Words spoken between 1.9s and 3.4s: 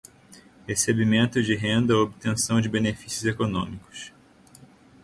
ou obtenção de benefícios